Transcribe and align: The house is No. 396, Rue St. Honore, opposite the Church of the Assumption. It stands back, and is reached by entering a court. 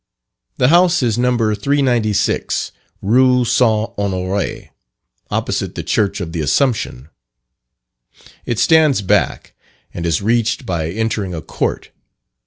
The 0.57 0.69
house 0.69 1.03
is 1.03 1.19
No. 1.19 1.37
396, 1.37 2.71
Rue 3.03 3.45
St. 3.45 3.91
Honore, 3.99 4.71
opposite 5.29 5.75
the 5.75 5.83
Church 5.83 6.19
of 6.19 6.31
the 6.31 6.41
Assumption. 6.41 7.09
It 8.43 8.57
stands 8.57 9.03
back, 9.03 9.53
and 9.93 10.03
is 10.07 10.19
reached 10.19 10.65
by 10.65 10.89
entering 10.89 11.35
a 11.35 11.41
court. 11.43 11.91